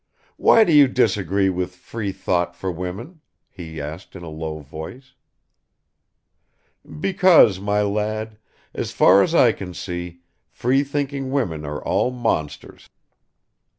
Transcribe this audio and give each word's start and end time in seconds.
"Why 0.35 0.63
do 0.63 0.73
you 0.73 0.87
disagree 0.87 1.49
with 1.51 1.75
free 1.75 2.11
thought 2.11 2.55
for 2.55 2.71
women?" 2.71 3.21
he 3.51 3.79
asked 3.79 4.15
in 4.15 4.23
a 4.23 4.29
low 4.29 4.57
voice. 4.57 5.13
"Because, 6.99 7.59
my 7.59 7.83
lad, 7.83 8.39
as 8.73 8.89
far 8.89 9.21
as 9.21 9.35
I 9.35 9.51
can 9.51 9.75
see, 9.75 10.21
free 10.49 10.83
thinking 10.83 11.29
women 11.29 11.63
are 11.65 11.85
all 11.85 12.09
monsters." 12.09 12.89